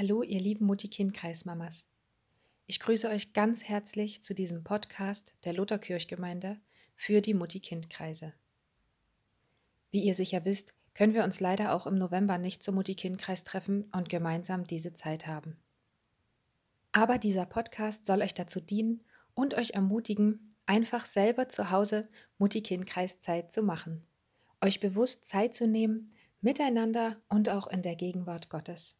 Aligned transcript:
Hallo, 0.00 0.22
ihr 0.22 0.40
lieben 0.40 0.64
Mutti-Kind-Kreismamas. 0.64 1.84
Ich 2.64 2.80
grüße 2.80 3.10
euch 3.10 3.34
ganz 3.34 3.64
herzlich 3.64 4.22
zu 4.22 4.34
diesem 4.34 4.64
Podcast 4.64 5.34
der 5.44 5.52
Lutherkirchgemeinde 5.52 6.58
für 6.96 7.20
die 7.20 7.34
Mutti-Kind-Kreise. 7.34 8.32
Wie 9.90 10.02
ihr 10.02 10.14
sicher 10.14 10.46
wisst, 10.46 10.72
können 10.94 11.12
wir 11.12 11.22
uns 11.22 11.40
leider 11.40 11.74
auch 11.74 11.86
im 11.86 11.98
November 11.98 12.38
nicht 12.38 12.62
zum 12.62 12.76
Mutti-Kind-Kreis 12.76 13.44
treffen 13.44 13.90
und 13.92 14.08
gemeinsam 14.08 14.66
diese 14.66 14.94
Zeit 14.94 15.26
haben. 15.26 15.58
Aber 16.92 17.18
dieser 17.18 17.44
Podcast 17.44 18.06
soll 18.06 18.22
euch 18.22 18.32
dazu 18.32 18.58
dienen 18.58 19.04
und 19.34 19.52
euch 19.52 19.72
ermutigen, 19.72 20.48
einfach 20.64 21.04
selber 21.04 21.50
zu 21.50 21.70
Hause 21.70 22.08
Mutti-Kind-Kreis-Zeit 22.38 23.52
zu 23.52 23.62
machen, 23.62 24.06
euch 24.62 24.80
bewusst 24.80 25.26
Zeit 25.26 25.54
zu 25.54 25.66
nehmen, 25.66 26.10
miteinander 26.40 27.20
und 27.28 27.50
auch 27.50 27.66
in 27.66 27.82
der 27.82 27.96
Gegenwart 27.96 28.48
Gottes. 28.48 28.96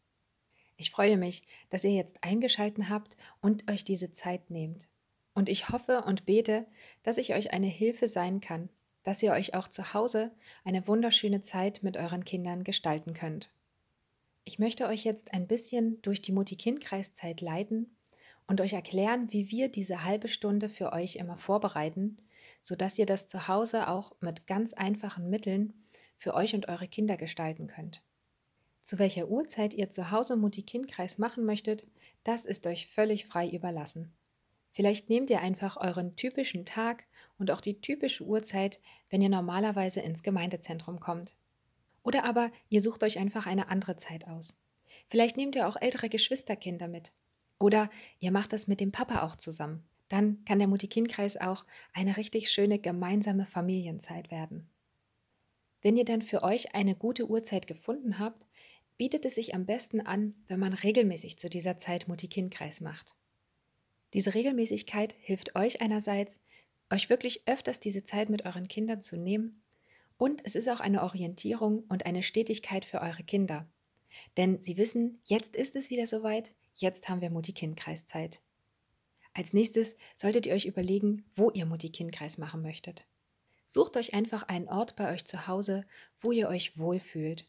Ich 0.81 0.89
freue 0.89 1.15
mich, 1.15 1.43
dass 1.69 1.83
ihr 1.83 1.91
jetzt 1.91 2.23
eingeschalten 2.23 2.89
habt 2.89 3.15
und 3.39 3.69
euch 3.69 3.83
diese 3.83 4.09
Zeit 4.09 4.49
nehmt. 4.49 4.87
Und 5.35 5.47
ich 5.47 5.69
hoffe 5.69 6.01
und 6.07 6.25
bete, 6.25 6.65
dass 7.03 7.19
ich 7.19 7.35
euch 7.35 7.53
eine 7.53 7.67
Hilfe 7.67 8.07
sein 8.07 8.41
kann, 8.41 8.67
dass 9.03 9.21
ihr 9.21 9.31
euch 9.31 9.53
auch 9.53 9.67
zu 9.67 9.93
Hause 9.93 10.31
eine 10.63 10.87
wunderschöne 10.87 11.43
Zeit 11.43 11.83
mit 11.83 11.97
euren 11.97 12.25
Kindern 12.25 12.63
gestalten 12.63 13.13
könnt. 13.13 13.53
Ich 14.43 14.57
möchte 14.57 14.87
euch 14.87 15.03
jetzt 15.03 15.35
ein 15.35 15.47
bisschen 15.47 16.01
durch 16.01 16.19
die 16.23 16.31
Mutti-Kind-Kreiszeit 16.31 17.41
leiten 17.41 17.95
und 18.47 18.59
euch 18.59 18.73
erklären, 18.73 19.31
wie 19.31 19.51
wir 19.51 19.69
diese 19.69 20.03
halbe 20.03 20.29
Stunde 20.29 20.67
für 20.67 20.93
euch 20.93 21.15
immer 21.15 21.37
vorbereiten, 21.37 22.17
sodass 22.63 22.97
ihr 22.97 23.05
das 23.05 23.27
zu 23.27 23.47
Hause 23.47 23.87
auch 23.87 24.13
mit 24.19 24.47
ganz 24.47 24.73
einfachen 24.73 25.29
Mitteln 25.29 25.85
für 26.17 26.33
euch 26.33 26.55
und 26.55 26.69
eure 26.69 26.87
Kinder 26.87 27.17
gestalten 27.17 27.67
könnt. 27.67 28.01
Zu 28.83 28.99
welcher 28.99 29.27
Uhrzeit 29.27 29.73
ihr 29.73 29.89
zu 29.89 30.11
Hause 30.11 30.35
Mutti-Kind-Kreis 30.35 31.17
machen 31.17 31.45
möchtet, 31.45 31.85
das 32.23 32.45
ist 32.45 32.65
euch 32.67 32.87
völlig 32.87 33.25
frei 33.25 33.49
überlassen. 33.49 34.13
Vielleicht 34.71 35.09
nehmt 35.09 35.29
ihr 35.29 35.41
einfach 35.41 35.77
euren 35.77 36.15
typischen 36.15 36.65
Tag 36.65 37.05
und 37.37 37.51
auch 37.51 37.61
die 37.61 37.81
typische 37.81 38.23
Uhrzeit, 38.23 38.79
wenn 39.09 39.21
ihr 39.21 39.29
normalerweise 39.29 39.99
ins 39.99 40.23
Gemeindezentrum 40.23 40.99
kommt. 40.99 41.35
Oder 42.03 42.23
aber 42.23 42.51
ihr 42.69 42.81
sucht 42.81 43.03
euch 43.03 43.19
einfach 43.19 43.45
eine 43.45 43.69
andere 43.69 43.97
Zeit 43.97 44.27
aus. 44.27 44.57
Vielleicht 45.09 45.37
nehmt 45.37 45.55
ihr 45.55 45.67
auch 45.67 45.75
ältere 45.79 46.09
Geschwisterkinder 46.09 46.87
mit. 46.87 47.11
Oder 47.59 47.89
ihr 48.19 48.31
macht 48.31 48.53
das 48.53 48.67
mit 48.67 48.79
dem 48.79 48.91
Papa 48.91 49.23
auch 49.23 49.35
zusammen. 49.35 49.83
Dann 50.07 50.43
kann 50.45 50.59
der 50.59 50.67
Mutti-Kind-Kreis 50.67 51.37
auch 51.37 51.65
eine 51.93 52.17
richtig 52.17 52.49
schöne 52.49 52.79
gemeinsame 52.79 53.45
Familienzeit 53.45 54.31
werden. 54.31 54.69
Wenn 55.81 55.97
ihr 55.97 56.05
dann 56.05 56.21
für 56.21 56.43
euch 56.43 56.75
eine 56.75 56.95
gute 56.95 57.29
Uhrzeit 57.29 57.67
gefunden 57.67 58.19
habt, 58.19 58.45
bietet 59.01 59.25
es 59.25 59.33
sich 59.33 59.55
am 59.55 59.65
besten 59.65 59.99
an, 59.99 60.35
wenn 60.45 60.59
man 60.59 60.73
regelmäßig 60.73 61.39
zu 61.39 61.49
dieser 61.49 61.75
Zeit 61.75 62.07
Mutti-Kind-Kreis 62.07 62.81
macht. 62.81 63.15
Diese 64.13 64.35
Regelmäßigkeit 64.35 65.15
hilft 65.17 65.55
euch 65.55 65.81
einerseits, 65.81 66.39
euch 66.91 67.09
wirklich 67.09 67.41
öfters 67.47 67.79
diese 67.79 68.03
Zeit 68.03 68.29
mit 68.29 68.45
euren 68.45 68.67
Kindern 68.67 69.01
zu 69.01 69.17
nehmen 69.17 69.63
und 70.17 70.45
es 70.45 70.53
ist 70.53 70.69
auch 70.69 70.81
eine 70.81 71.01
Orientierung 71.01 71.79
und 71.89 72.05
eine 72.05 72.21
Stetigkeit 72.21 72.85
für 72.85 73.01
eure 73.01 73.23
Kinder. 73.23 73.67
Denn 74.37 74.59
sie 74.59 74.77
wissen, 74.77 75.19
jetzt 75.23 75.55
ist 75.55 75.75
es 75.75 75.89
wieder 75.89 76.05
soweit, 76.05 76.53
jetzt 76.75 77.09
haben 77.09 77.21
wir 77.21 77.31
Mutti-Kind-Kreis-Zeit. 77.31 78.39
Als 79.33 79.51
nächstes 79.51 79.95
solltet 80.15 80.45
ihr 80.45 80.53
euch 80.53 80.65
überlegen, 80.65 81.25
wo 81.33 81.49
ihr 81.49 81.65
Mutti-Kind-Kreis 81.65 82.37
machen 82.37 82.61
möchtet. 82.61 83.07
Sucht 83.65 83.97
euch 83.97 84.13
einfach 84.13 84.43
einen 84.43 84.69
Ort 84.69 84.95
bei 84.95 85.11
euch 85.11 85.25
zu 85.25 85.47
Hause, 85.47 85.87
wo 86.19 86.31
ihr 86.31 86.49
euch 86.49 86.77
wohlfühlt, 86.77 87.47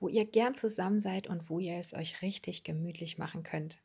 wo 0.00 0.08
ihr 0.08 0.24
gern 0.24 0.54
zusammen 0.54 0.98
seid 0.98 1.28
und 1.28 1.48
wo 1.48 1.60
ihr 1.60 1.76
es 1.76 1.94
euch 1.94 2.22
richtig 2.22 2.64
gemütlich 2.64 3.18
machen 3.18 3.42
könnt. 3.42 3.78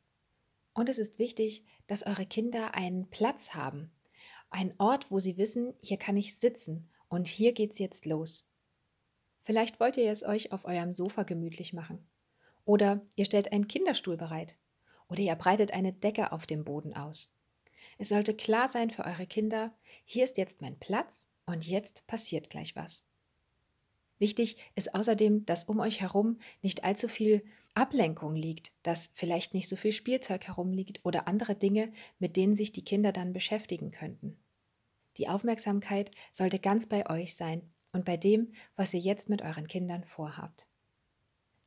Und 0.74 0.88
es 0.88 0.98
ist 0.98 1.18
wichtig, 1.18 1.64
dass 1.86 2.04
eure 2.04 2.26
Kinder 2.26 2.74
einen 2.74 3.08
Platz 3.08 3.54
haben, 3.54 3.92
einen 4.50 4.74
Ort, 4.78 5.10
wo 5.10 5.18
sie 5.18 5.36
wissen, 5.36 5.74
hier 5.82 5.98
kann 5.98 6.16
ich 6.16 6.36
sitzen 6.36 6.90
und 7.08 7.28
hier 7.28 7.52
geht's 7.52 7.78
jetzt 7.78 8.06
los. 8.06 8.48
Vielleicht 9.42 9.78
wollt 9.78 9.96
ihr 9.96 10.10
es 10.10 10.24
euch 10.24 10.52
auf 10.52 10.64
eurem 10.64 10.92
Sofa 10.92 11.22
gemütlich 11.22 11.72
machen. 11.72 12.04
Oder 12.64 13.06
ihr 13.14 13.24
stellt 13.24 13.52
einen 13.52 13.68
Kinderstuhl 13.68 14.16
bereit. 14.16 14.56
Oder 15.08 15.20
ihr 15.20 15.34
breitet 15.36 15.70
eine 15.72 15.92
Decke 15.92 16.32
auf 16.32 16.46
dem 16.46 16.64
Boden 16.64 16.94
aus. 16.94 17.32
Es 17.98 18.08
sollte 18.08 18.34
klar 18.34 18.66
sein 18.66 18.90
für 18.90 19.04
eure 19.04 19.26
Kinder, 19.26 19.72
hier 20.04 20.24
ist 20.24 20.36
jetzt 20.36 20.60
mein 20.60 20.78
Platz 20.78 21.28
und 21.46 21.66
jetzt 21.66 22.06
passiert 22.06 22.50
gleich 22.50 22.74
was. 22.74 23.05
Wichtig 24.18 24.56
ist 24.74 24.94
außerdem, 24.94 25.44
dass 25.44 25.64
um 25.64 25.80
euch 25.80 26.00
herum 26.00 26.38
nicht 26.62 26.84
allzu 26.84 27.08
viel 27.08 27.42
Ablenkung 27.74 28.34
liegt, 28.34 28.72
dass 28.82 29.10
vielleicht 29.12 29.52
nicht 29.52 29.68
so 29.68 29.76
viel 29.76 29.92
Spielzeug 29.92 30.46
herumliegt 30.46 31.00
oder 31.04 31.28
andere 31.28 31.54
Dinge, 31.54 31.92
mit 32.18 32.36
denen 32.36 32.54
sich 32.54 32.72
die 32.72 32.84
Kinder 32.84 33.12
dann 33.12 33.34
beschäftigen 33.34 33.90
könnten. 33.90 34.38
Die 35.18 35.28
Aufmerksamkeit 35.28 36.10
sollte 36.32 36.58
ganz 36.58 36.86
bei 36.86 37.08
euch 37.10 37.36
sein 37.36 37.62
und 37.92 38.04
bei 38.04 38.16
dem, 38.16 38.52
was 38.76 38.94
ihr 38.94 39.00
jetzt 39.00 39.28
mit 39.28 39.42
euren 39.42 39.66
Kindern 39.66 40.04
vorhabt. 40.04 40.66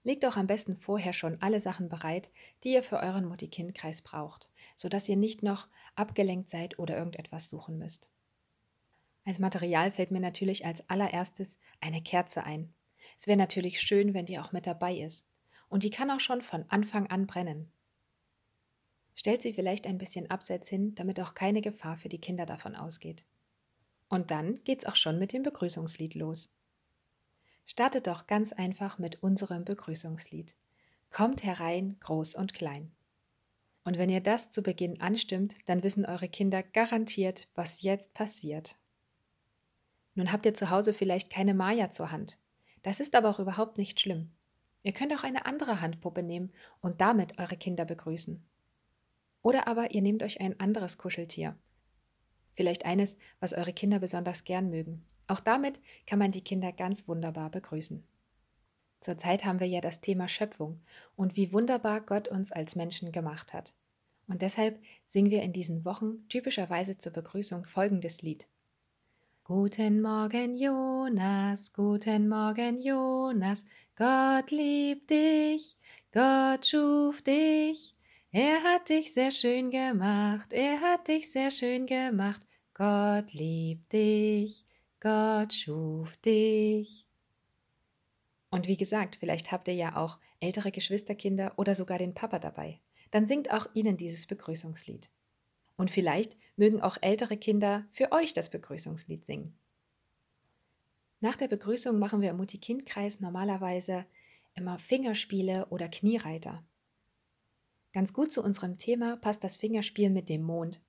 Legt 0.04 0.26
auch 0.26 0.38
am 0.38 0.48
besten 0.48 0.78
vorher 0.78 1.14
schon 1.14 1.42
alle 1.42 1.60
Sachen 1.60 1.90
bereit, 1.90 2.30
die 2.64 2.74
ihr 2.74 2.84
für 2.84 2.98
euren 2.98 3.26
Mutti-Kind-Kreis 3.26 4.02
braucht, 4.02 4.48
sodass 4.78 5.10
ihr 5.10 5.18
nicht 5.18 5.44
noch 5.44 5.68
abgelenkt 5.96 6.50
seid 6.50 6.80
oder 6.80 6.98
irgendetwas 6.98 7.50
suchen 7.50 7.78
müsst. 7.78 8.10
Als 9.25 9.40
Material 9.40 9.91
fällt 9.91 10.12
mir 10.12 10.19
natürlich 10.19 10.66
als 10.66 10.90
allererstes 10.90 11.59
eine 11.81 12.02
Kerze 12.02 12.44
ein. 12.44 12.74
Es 13.18 13.28
wäre 13.28 13.38
natürlich 13.38 13.81
schön, 13.81 14.13
wenn 14.13 14.25
die 14.25 14.40
auch 14.40 14.52
mit 14.52 14.66
dabei 14.66 14.96
ist. 14.96 15.28
Und 15.68 15.84
die 15.84 15.90
kann 15.90 16.09
auch 16.09 16.19
schon 16.19 16.41
von 16.41 16.66
Anfang 16.69 17.07
an 17.07 17.28
brennen. 17.28 17.72
Stellt 19.13 19.41
sie 19.41 19.53
vielleicht 19.53 19.85
ein 19.85 19.97
bisschen 19.97 20.31
abseits 20.31 20.69
hin, 20.69 20.96
damit 20.96 21.19
auch 21.19 21.34
keine 21.34 21.62
Gefahr 21.62 21.97
für 21.97 22.09
die 22.09 22.22
Kinder 22.22 22.46
davon 22.46 22.75
ausgeht. 22.75 23.24
Und 24.07 24.31
dann 24.31 24.63
geht's 24.63 24.85
auch 24.85 24.96
schon 24.96 25.19
mit 25.19 25.34
dem 25.34 25.44
Begrüßungslied 25.44 26.16
los. 26.16 26.51
Startet 27.66 28.07
doch 28.07 28.25
ganz 28.25 28.53
einfach 28.53 28.97
mit 28.97 29.22
unserem 29.22 29.66
Begrüßungslied. 29.66 30.56
Kommt 31.12 31.44
herein, 31.44 31.97
groß 32.00 32.34
und 32.34 32.53
klein. 32.53 32.91
Und 33.84 33.97
wenn 33.97 34.09
ihr 34.09 34.22
das 34.22 34.50
zu 34.50 34.63
Beginn 34.63 35.01
anstimmt, 35.01 35.56
dann 35.68 35.84
wissen 35.84 36.06
eure 36.06 36.30
Kinder 36.30 36.63
garantiert, 36.63 37.47
was 37.53 37.81
jetzt 37.81 38.13
passiert. 38.13 38.79
Nun 40.19 40.34
habt 40.34 40.46
ihr 40.46 40.53
zu 40.53 40.69
Hause 40.69 40.94
vielleicht 40.94 41.30
keine 41.30 41.53
Maya 41.53 41.91
zur 41.91 42.12
Hand. 42.12 42.38
Das 42.81 43.00
ist 43.00 43.16
aber 43.16 43.30
auch 43.30 43.40
überhaupt 43.40 43.78
nicht 43.78 44.02
schlimm. 44.02 44.31
Ihr 44.84 44.91
könnt 44.91 45.13
auch 45.13 45.24
eine 45.24 45.46
andere 45.46 45.80
Handpuppe 45.80 46.24
nehmen 46.24 46.52
und 46.81 47.00
damit 47.00 47.40
eure 47.40 47.56
Kinder 47.56 47.85
begrüßen. 47.85 48.44
Oder 49.44 49.69
aber 49.69 49.91
ihr 49.91 50.02
nehmt 50.02 50.22
euch 50.22 50.41
ein 50.41 50.59
anderes 50.59 50.97
Kuscheltier. 50.97 51.56
Vielleicht 52.52 52.84
eines, 52.84 53.16
was 53.40 53.53
eure 53.53 53.72
Kinder 53.72 54.00
besonders 54.00 54.44
gern 54.44 54.69
mögen. 54.69 55.06
Auch 55.28 55.40
damit 55.40 55.80
kann 56.06 56.19
man 56.19 56.31
die 56.31 56.44
Kinder 56.44 56.74
ganz 56.74 57.07
wunderbar 57.07 57.50
begrüßen. 57.50 58.03
Zurzeit 59.00 59.46
haben 59.46 59.62
wir 59.62 59.68
ja 59.68 59.80
das 59.80 60.01
Thema 60.01 60.28
Schöpfung 60.28 60.81
und 61.16 61.38
wie 61.38 61.53
wunderbar 61.53 62.01
Gott 62.01 62.28
uns 62.28 62.51
als 62.51 62.75
Menschen 62.75 63.13
gemacht 63.13 63.53
hat. 63.53 63.72
Und 64.28 64.41
deshalb 64.41 64.84
singen 65.06 65.31
wir 65.31 65.44
in 65.44 65.53
diesen 65.53 65.86
Wochen 65.86 66.28
typischerweise 66.28 66.97
zur 66.97 67.13
Begrüßung 67.13 67.63
folgendes 67.63 68.22
Lied. 68.22 68.50
Guten 69.50 70.04
Morgen, 70.04 70.54
Jonas, 70.54 71.74
guten 71.74 72.30
Morgen, 72.30 72.78
Jonas, 72.78 73.66
Gott 73.96 74.52
liebt 74.52 75.10
dich, 75.10 75.76
Gott 76.12 76.68
schuf 76.68 77.24
dich, 77.24 77.96
er 78.30 78.62
hat 78.62 78.90
dich 78.90 79.12
sehr 79.12 79.32
schön 79.32 79.72
gemacht, 79.72 80.54
er 80.54 80.80
hat 80.82 81.08
dich 81.08 81.32
sehr 81.32 81.50
schön 81.50 81.88
gemacht, 81.88 82.46
Gott 82.76 83.34
liebt 83.34 83.92
dich, 83.92 84.68
Gott 85.00 85.52
schuf 85.52 86.16
dich. 86.18 87.08
Und 88.52 88.68
wie 88.68 88.78
gesagt, 88.78 89.16
vielleicht 89.16 89.52
habt 89.52 89.68
ihr 89.68 89.74
ja 89.74 89.96
auch 89.96 90.20
ältere 90.40 90.72
Geschwisterkinder 90.72 91.54
oder 91.58 91.74
sogar 91.74 91.98
den 91.98 92.13
Papa 92.13 92.38
dabei. 92.38 92.81
Dann 93.10 93.25
singt 93.25 93.51
auch 93.51 93.66
ihnen 93.74 93.98
dieses 93.98 94.28
Begrüßungslied. 94.28 95.10
Und 95.80 95.90
vielleicht 95.90 96.36
mögen 96.58 96.81
auch 96.81 96.98
ältere 97.00 97.38
Kinder 97.38 97.88
für 97.94 98.12
euch 98.12 98.34
das 98.34 98.50
Begrüßungslied 98.50 99.24
singen. 99.24 99.58
Nach 101.22 101.38
der 101.38 101.48
Begrüßung 101.48 101.98
machen 101.98 102.20
wir 102.20 102.31
im 102.31 102.36
Mutti-Kind-Kreis 102.36 103.22
normalerweise 103.22 104.06
immer 104.56 104.78
Fingerspiele 104.78 105.68
oder 105.68 105.88
Kniereiter. 105.88 106.66
Ganz 107.94 108.12
gut 108.12 108.30
zu 108.30 108.44
unserem 108.44 108.78
Thema 108.78 109.16
passt 109.16 109.42
das 109.46 109.56
Fingerspiel 109.56 110.10
mit 110.10 110.28
dem 110.28 110.44
Mond. 110.44 110.81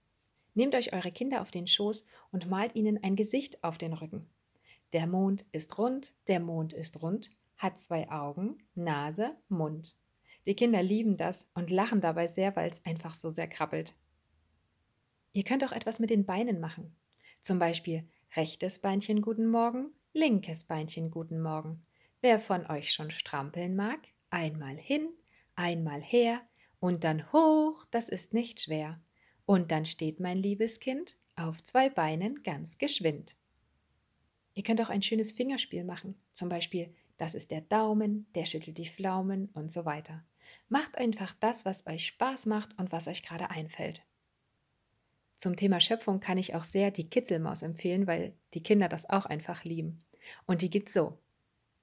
Nehmt 0.54 0.74
euch 0.74 0.92
eure 0.92 1.12
Kinder 1.12 1.40
auf 1.40 1.52
den 1.52 1.68
Schoß 1.68 2.04
und 2.32 2.50
malt 2.50 2.74
ihnen 2.74 3.00
ein 3.00 3.14
Gesicht 3.14 3.62
auf 3.62 3.78
den 3.78 3.92
Rücken. 3.92 4.26
Der 4.92 5.06
Mond 5.06 5.44
ist 5.52 5.78
rund, 5.78 6.14
der 6.26 6.40
Mond 6.40 6.72
ist 6.72 7.00
rund, 7.00 7.30
hat 7.58 7.78
zwei 7.78 8.10
Augen, 8.10 8.58
Nase, 8.74 9.36
Mund. 9.48 9.94
Die 10.46 10.56
Kinder 10.56 10.82
lieben 10.82 11.16
das 11.16 11.46
und 11.54 11.70
lachen 11.70 12.00
dabei 12.00 12.26
sehr, 12.26 12.56
weil 12.56 12.72
es 12.72 12.84
einfach 12.84 13.14
so 13.14 13.30
sehr 13.30 13.46
krabbelt. 13.46 13.94
Ihr 15.32 15.44
könnt 15.44 15.64
auch 15.64 15.72
etwas 15.72 15.98
mit 15.98 16.10
den 16.10 16.26
Beinen 16.26 16.60
machen. 16.60 16.96
Zum 17.40 17.58
Beispiel 17.58 18.08
rechtes 18.36 18.78
Beinchen 18.78 19.22
guten 19.22 19.48
Morgen, 19.48 19.92
linkes 20.12 20.64
Beinchen 20.64 21.10
guten 21.10 21.40
Morgen. 21.40 21.84
Wer 22.20 22.40
von 22.40 22.66
euch 22.66 22.92
schon 22.92 23.10
strampeln 23.10 23.76
mag, 23.76 24.00
einmal 24.30 24.76
hin, 24.76 25.08
Einmal 25.60 26.00
her 26.00 26.40
und 26.78 27.04
dann 27.04 27.34
hoch, 27.34 27.84
das 27.90 28.08
ist 28.08 28.32
nicht 28.32 28.62
schwer. 28.62 28.98
Und 29.44 29.70
dann 29.70 29.84
steht 29.84 30.20
mein 30.20 30.38
liebes 30.38 30.80
Kind 30.80 31.18
auf 31.36 31.62
zwei 31.62 31.90
Beinen 31.90 32.42
ganz 32.42 32.78
geschwind. 32.78 33.36
Ihr 34.54 34.62
könnt 34.62 34.80
auch 34.80 34.88
ein 34.88 35.02
schönes 35.02 35.32
Fingerspiel 35.32 35.84
machen. 35.84 36.14
Zum 36.32 36.48
Beispiel, 36.48 36.94
das 37.18 37.34
ist 37.34 37.50
der 37.50 37.60
Daumen, 37.60 38.26
der 38.34 38.46
schüttelt 38.46 38.78
die 38.78 38.88
Pflaumen 38.88 39.50
und 39.52 39.70
so 39.70 39.84
weiter. 39.84 40.24
Macht 40.70 40.96
einfach 40.96 41.34
das, 41.40 41.66
was 41.66 41.86
euch 41.86 42.06
Spaß 42.06 42.46
macht 42.46 42.78
und 42.78 42.90
was 42.90 43.06
euch 43.06 43.22
gerade 43.22 43.50
einfällt. 43.50 44.00
Zum 45.40 45.56
Thema 45.56 45.80
Schöpfung 45.80 46.20
kann 46.20 46.36
ich 46.36 46.54
auch 46.54 46.64
sehr 46.64 46.90
die 46.90 47.08
Kitzelmaus 47.08 47.62
empfehlen, 47.62 48.06
weil 48.06 48.34
die 48.52 48.62
Kinder 48.62 48.90
das 48.90 49.08
auch 49.08 49.24
einfach 49.24 49.64
lieben. 49.64 50.04
Und 50.44 50.60
die 50.60 50.68
geht 50.68 50.90
so. 50.90 51.18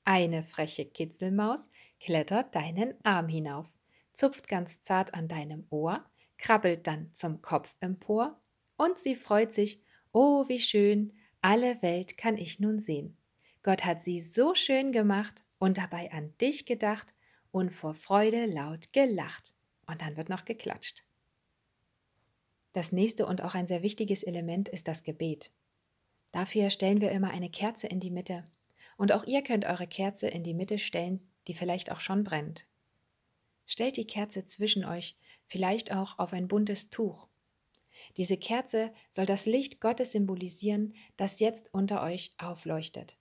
Eine 0.06 0.44
freche 0.44 0.86
Kitzelmaus 0.86 1.71
klettert 2.00 2.54
deinen 2.54 2.94
Arm 3.04 3.27
hinauf, 3.27 3.65
zupft 4.13 4.48
ganz 4.48 4.81
zart 4.81 5.15
an 5.15 5.27
deinem 5.27 5.65
Ohr, 5.71 6.06
krabbelt 6.38 6.86
dann 6.86 7.12
zum 7.15 7.42
Kopf 7.42 7.74
empor 7.80 8.39
und 8.75 9.00
sie 9.00 9.15
freut 9.15 9.51
sich, 9.51 9.81
oh 10.12 10.48
wie 10.48 10.60
schön, 10.60 11.13
alle 11.42 11.81
Welt 11.81 12.15
kann 12.15 12.38
ich 12.38 12.60
nun 12.60 12.80
sehen. 12.80 13.18
Gott 13.63 13.86
hat 13.86 14.03
sie 14.03 14.21
so 14.21 14.53
schön 14.53 14.92
gemacht 14.92 15.44
und 15.57 15.80
dabei 15.80 16.12
an 16.12 16.31
dich 16.39 16.68
gedacht 16.68 17.12
und 17.50 17.71
vor 17.71 17.95
Freude 17.95 18.45
laut 18.45 18.94
gelacht. 18.94 19.51
Und 19.88 20.00
dann 20.03 20.15
wird 20.15 20.30
noch 20.30 20.45
geklatscht. 20.45 21.06
Das 22.73 22.91
nächste 22.91 23.25
und 23.25 23.41
auch 23.41 23.55
ein 23.55 23.67
sehr 23.67 23.83
wichtiges 23.83 24.23
Element 24.23 24.69
ist 24.69 24.87
das 24.87 25.03
Gebet. 25.03 25.51
Dafür 26.31 26.69
stellen 26.69 27.01
wir 27.01 27.11
immer 27.11 27.31
eine 27.31 27.49
Kerze 27.49 27.87
in 27.87 27.99
die 27.99 28.11
Mitte. 28.11 28.43
Und 28.97 29.11
auch 29.11 29.25
ihr 29.25 29.43
könnt 29.43 29.65
eure 29.65 29.87
Kerze 29.87 30.27
in 30.27 30.43
die 30.43 30.53
Mitte 30.53 30.79
stellen, 30.79 31.27
die 31.47 31.53
vielleicht 31.53 31.91
auch 31.91 31.99
schon 31.99 32.23
brennt. 32.23 32.65
Stellt 33.65 33.97
die 33.97 34.07
Kerze 34.07 34.45
zwischen 34.45 34.85
euch, 34.85 35.17
vielleicht 35.45 35.91
auch 35.91 36.19
auf 36.19 36.33
ein 36.33 36.47
buntes 36.47 36.89
Tuch. 36.89 37.27
Diese 38.15 38.37
Kerze 38.37 38.93
soll 39.09 39.25
das 39.25 39.45
Licht 39.45 39.81
Gottes 39.81 40.11
symbolisieren, 40.11 40.93
das 41.17 41.39
jetzt 41.39 41.73
unter 41.73 42.01
euch 42.01 42.33
aufleuchtet. 42.37 43.17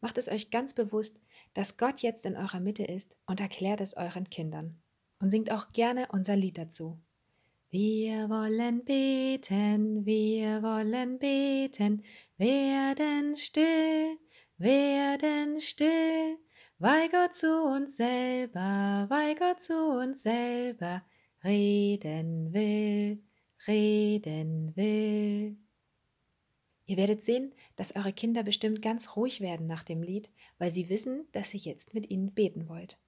Macht 0.00 0.18
es 0.18 0.28
euch 0.28 0.50
ganz 0.50 0.74
bewusst, 0.74 1.18
dass 1.54 1.76
Gott 1.76 2.00
jetzt 2.00 2.26
in 2.26 2.36
eurer 2.36 2.60
Mitte 2.60 2.84
ist 2.84 3.16
und 3.26 3.40
erklärt 3.40 3.80
es 3.80 3.96
euren 3.96 4.28
Kindern. 4.28 4.80
Und 5.20 5.30
singt 5.30 5.50
auch 5.50 5.72
gerne 5.72 6.08
unser 6.12 6.36
Lied 6.36 6.58
dazu. 6.58 6.98
Wir 7.76 8.30
wollen 8.30 8.84
beten, 8.84 10.06
wir 10.06 10.62
wollen 10.62 11.18
beten, 11.18 12.04
werden 12.36 13.36
still, 13.36 14.16
werden 14.58 15.60
still, 15.60 16.38
weil 16.78 17.08
Gott 17.08 17.34
zu 17.34 17.64
uns 17.64 17.96
selber, 17.96 19.06
weil 19.08 19.34
Gott 19.34 19.60
zu 19.60 19.74
uns 19.74 20.22
selber 20.22 21.02
reden 21.42 22.54
will 22.54 23.24
reden 23.66 24.76
will. 24.76 25.56
Ihr 26.86 26.96
werdet 26.96 27.24
sehen, 27.24 27.56
dass 27.74 27.96
eure 27.96 28.12
Kinder 28.12 28.44
bestimmt 28.44 28.82
ganz 28.82 29.16
ruhig 29.16 29.40
werden 29.40 29.66
nach 29.66 29.82
dem 29.82 30.00
Lied, 30.00 30.30
weil 30.58 30.70
sie 30.70 30.88
wissen, 30.88 31.26
dass 31.32 31.52
ihr 31.54 31.60
jetzt 31.60 31.92
mit 31.92 32.08
ihnen 32.08 32.34
beten 32.34 32.68
wollt. 32.68 33.00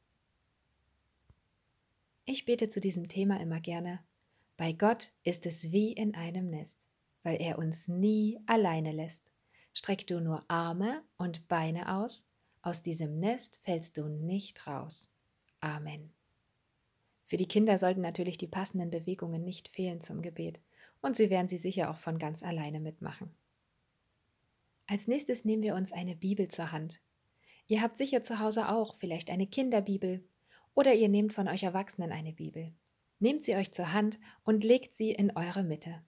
Ich 2.24 2.46
bete 2.46 2.68
zu 2.68 2.80
diesem 2.80 3.06
Thema 3.06 3.38
immer 3.38 3.60
gerne. 3.60 4.00
Bei 4.56 4.72
Gott 4.72 5.12
ist 5.22 5.44
es 5.44 5.70
wie 5.70 5.92
in 5.92 6.14
einem 6.14 6.48
Nest, 6.48 6.86
weil 7.22 7.40
er 7.40 7.58
uns 7.58 7.88
nie 7.88 8.40
alleine 8.46 8.92
lässt. 8.92 9.32
Streck 9.74 10.06
du 10.06 10.20
nur 10.20 10.44
Arme 10.48 11.02
und 11.18 11.46
Beine 11.48 11.94
aus, 11.94 12.24
aus 12.62 12.82
diesem 12.82 13.20
Nest 13.20 13.60
fällst 13.62 13.98
du 13.98 14.08
nicht 14.08 14.66
raus. 14.66 15.10
Amen. 15.60 16.12
Für 17.26 17.36
die 17.36 17.46
Kinder 17.46 17.78
sollten 17.78 18.00
natürlich 18.00 18.38
die 18.38 18.46
passenden 18.46 18.90
Bewegungen 18.90 19.44
nicht 19.44 19.68
fehlen 19.68 20.00
zum 20.00 20.22
Gebet 20.22 20.60
und 21.02 21.16
sie 21.16 21.28
werden 21.28 21.48
sie 21.48 21.58
sicher 21.58 21.90
auch 21.90 21.98
von 21.98 22.18
ganz 22.18 22.42
alleine 22.42 22.80
mitmachen. 22.80 23.34
Als 24.86 25.06
nächstes 25.06 25.44
nehmen 25.44 25.62
wir 25.62 25.74
uns 25.74 25.92
eine 25.92 26.16
Bibel 26.16 26.48
zur 26.48 26.72
Hand. 26.72 27.00
Ihr 27.66 27.82
habt 27.82 27.96
sicher 27.96 28.22
zu 28.22 28.38
Hause 28.38 28.68
auch 28.68 28.94
vielleicht 28.94 29.30
eine 29.30 29.46
Kinderbibel 29.46 30.24
oder 30.74 30.94
ihr 30.94 31.08
nehmt 31.08 31.32
von 31.32 31.48
euch 31.48 31.64
Erwachsenen 31.64 32.12
eine 32.12 32.32
Bibel. 32.32 32.72
Nehmt 33.18 33.44
sie 33.44 33.54
euch 33.54 33.72
zur 33.72 33.92
Hand 33.92 34.18
und 34.44 34.64
legt 34.64 34.92
sie 34.92 35.10
in 35.10 35.36
eure 35.36 35.62
Mitte. 35.62 36.02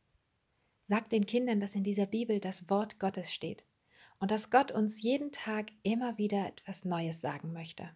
Sagt 0.82 1.12
den 1.12 1.26
Kindern, 1.26 1.60
dass 1.60 1.74
in 1.74 1.84
dieser 1.84 2.06
Bibel 2.06 2.40
das 2.40 2.68
Wort 2.70 2.98
Gottes 2.98 3.32
steht 3.32 3.64
und 4.20 4.30
dass 4.30 4.50
Gott 4.50 4.72
uns 4.72 5.02
jeden 5.02 5.32
Tag 5.32 5.70
immer 5.82 6.18
wieder 6.18 6.46
etwas 6.46 6.84
Neues 6.84 7.20
sagen 7.20 7.52
möchte. 7.52 7.90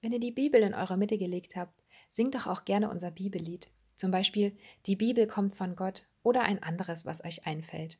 Wenn 0.00 0.12
ihr 0.12 0.20
die 0.20 0.32
Bibel 0.32 0.62
in 0.62 0.74
eure 0.74 0.96
Mitte 0.96 1.18
gelegt 1.18 1.56
habt, 1.56 1.82
singt 2.08 2.34
doch 2.34 2.46
auch 2.46 2.64
gerne 2.64 2.90
unser 2.90 3.10
Bibellied. 3.10 3.68
Zum 3.96 4.10
Beispiel 4.10 4.56
Die 4.86 4.96
Bibel 4.96 5.26
kommt 5.26 5.54
von 5.54 5.76
Gott 5.76 6.06
oder 6.22 6.42
ein 6.42 6.62
anderes, 6.62 7.04
was 7.04 7.24
euch 7.24 7.46
einfällt. 7.46 7.98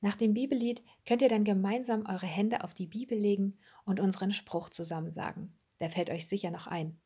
Nach 0.00 0.16
dem 0.16 0.34
Bibellied 0.34 0.82
könnt 1.06 1.22
ihr 1.22 1.28
dann 1.28 1.44
gemeinsam 1.44 2.06
eure 2.06 2.26
Hände 2.26 2.64
auf 2.64 2.74
die 2.74 2.86
Bibel 2.86 3.16
legen 3.16 3.58
und 3.84 4.00
unseren 4.00 4.32
Spruch 4.32 4.68
zusammen 4.68 5.12
sagen. 5.12 5.56
Der 5.80 5.90
fällt 5.90 6.10
euch 6.10 6.26
sicher 6.26 6.50
noch 6.50 6.66
ein. 6.66 7.01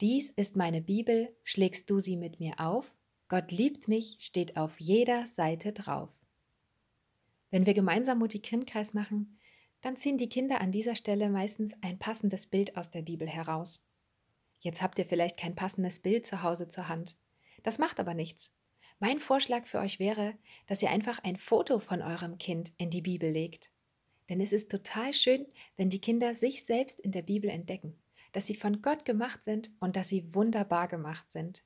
Dies 0.00 0.30
ist 0.30 0.54
meine 0.54 0.80
Bibel, 0.80 1.34
schlägst 1.42 1.90
du 1.90 1.98
sie 1.98 2.16
mit 2.16 2.38
mir 2.38 2.60
auf? 2.60 2.94
Gott 3.26 3.50
liebt 3.50 3.88
mich, 3.88 4.18
steht 4.20 4.56
auf 4.56 4.78
jeder 4.78 5.26
Seite 5.26 5.72
drauf. 5.72 6.10
Wenn 7.50 7.66
wir 7.66 7.74
gemeinsam 7.74 8.20
Mutti-Kind-Kreis 8.20 8.94
machen, 8.94 9.40
dann 9.80 9.96
ziehen 9.96 10.16
die 10.16 10.28
Kinder 10.28 10.60
an 10.60 10.70
dieser 10.70 10.94
Stelle 10.94 11.30
meistens 11.30 11.74
ein 11.82 11.98
passendes 11.98 12.46
Bild 12.46 12.76
aus 12.76 12.90
der 12.90 13.02
Bibel 13.02 13.26
heraus. 13.26 13.80
Jetzt 14.60 14.82
habt 14.82 15.00
ihr 15.00 15.06
vielleicht 15.06 15.36
kein 15.36 15.56
passendes 15.56 15.98
Bild 15.98 16.24
zu 16.26 16.44
Hause 16.44 16.68
zur 16.68 16.88
Hand. 16.88 17.16
Das 17.64 17.78
macht 17.78 17.98
aber 17.98 18.14
nichts. 18.14 18.52
Mein 19.00 19.18
Vorschlag 19.18 19.66
für 19.66 19.80
euch 19.80 19.98
wäre, 19.98 20.38
dass 20.68 20.80
ihr 20.80 20.90
einfach 20.90 21.24
ein 21.24 21.36
Foto 21.36 21.80
von 21.80 22.02
eurem 22.02 22.38
Kind 22.38 22.72
in 22.78 22.90
die 22.90 23.02
Bibel 23.02 23.30
legt. 23.30 23.70
Denn 24.28 24.40
es 24.40 24.52
ist 24.52 24.70
total 24.70 25.12
schön, 25.12 25.46
wenn 25.76 25.90
die 25.90 26.00
Kinder 26.00 26.34
sich 26.34 26.64
selbst 26.64 27.00
in 27.00 27.10
der 27.10 27.22
Bibel 27.22 27.50
entdecken, 27.50 27.98
dass 28.32 28.46
sie 28.46 28.54
von 28.54 28.82
Gott 28.82 29.04
gemacht 29.04 29.42
sind 29.42 29.70
und 29.80 29.96
dass 29.96 30.08
sie 30.08 30.34
wunderbar 30.34 30.88
gemacht 30.88 31.30
sind. 31.30 31.62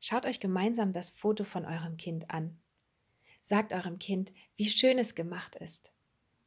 Schaut 0.00 0.26
euch 0.26 0.40
gemeinsam 0.40 0.92
das 0.92 1.10
Foto 1.10 1.44
von 1.44 1.64
eurem 1.64 1.96
Kind 1.96 2.30
an. 2.30 2.58
Sagt 3.40 3.72
eurem 3.72 3.98
Kind, 3.98 4.32
wie 4.56 4.68
schön 4.68 4.98
es 4.98 5.14
gemacht 5.14 5.56
ist 5.56 5.90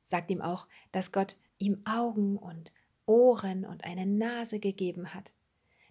sagt 0.10 0.32
ihm 0.32 0.42
auch, 0.42 0.68
dass 0.92 1.12
Gott 1.12 1.36
ihm 1.58 1.82
Augen 1.86 2.38
und 2.38 2.74
Ohren 3.06 3.66
und 3.66 3.84
eine 3.84 4.06
Nase 4.06 4.60
gegeben 4.60 5.14
hat, 5.14 5.34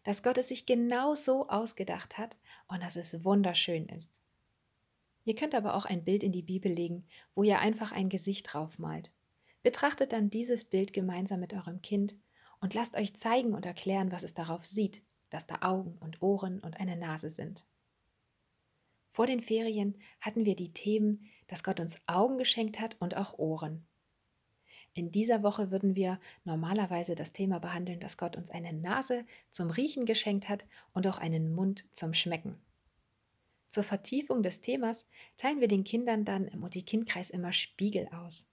dass 0.03 0.23
Gott 0.23 0.39
es 0.39 0.49
sich 0.49 0.67
genau 0.67 1.15
so 1.15 1.49
ausgedacht 1.49 2.19
hat 2.19 2.37
und 2.67 2.83
dass 2.83 2.97
es 2.97 3.25
wunderschön 3.25 3.87
ist. 3.87 4.21
Ihr 5.25 5.35
könnt 5.35 5.55
aber 5.55 5.75
auch 5.75 5.85
ein 5.85 6.05
Bild 6.05 6.23
in 6.23 6.33
die 6.33 6.43
Bibel 6.43 6.73
legen, 6.73 7.07
wo 7.35 7.43
ihr 7.43 7.59
einfach 7.59 7.93
ein 7.93 8.09
Gesicht 8.09 8.53
draufmalt. 8.53 9.11
Betrachtet 9.63 10.13
dann 10.13 10.31
dieses 10.31 10.65
Bild 10.65 10.93
gemeinsam 10.93 11.41
mit 11.41 11.53
eurem 11.53 11.83
Kind 11.83 12.17
und 12.61 12.75
lasst 12.75 12.97
euch 12.97 13.15
zeigen 13.15 13.55
und 13.55 13.67
erklären, 13.67 14.13
was 14.13 14.23
es 14.23 14.35
darauf 14.35 14.67
sieht, 14.67 15.03
dass 15.31 15.47
da 15.47 15.59
Augen 15.63 15.97
und 16.01 16.23
Ohren 16.23 16.61
und 16.61 16.81
eine 16.81 16.97
Nase 16.97 17.31
sind. 17.31 17.67
Vor 19.09 19.27
den 19.27 19.41
Ferien 19.41 19.97
hatten 20.21 20.45
wir 20.45 20.55
die 20.55 20.73
Themen, 20.73 21.29
dass 21.47 21.65
Gott 21.65 21.81
uns 21.81 22.01
Augen 22.07 22.39
geschenkt 22.39 22.79
hat 22.81 22.97
und 23.01 23.17
auch 23.17 23.39
Ohren. 23.39 23.87
In 24.95 25.11
dieser 25.11 25.43
Woche 25.43 25.71
würden 25.71 25.95
wir 25.95 26.19
normalerweise 26.45 27.15
das 27.15 27.33
Thema 27.33 27.61
behandeln, 27.61 28.01
dass 28.01 28.17
Gott 28.17 28.37
uns 28.37 28.51
eine 28.51 28.73
Nase 28.73 29.25
zum 29.51 29.71
Riechen 29.71 30.07
geschenkt 30.07 30.49
hat 30.49 30.67
und 30.93 31.07
auch 31.07 31.19
einen 31.19 31.55
Mund 31.55 31.87
zum 31.93 32.15
Schmecken. 32.15 32.61
Zur 33.69 33.85
Vertiefung 33.85 34.43
des 34.43 34.61
Themas 34.61 35.07
teilen 35.37 35.61
wir 35.61 35.69
den 35.69 35.85
Kindern 35.85 36.25
dann 36.25 36.49
im 36.49 36.61
Mutti-Kind-Kreis 36.61 37.31
immer 37.31 37.53
Spiegel 37.53 38.09
aus. 38.09 38.47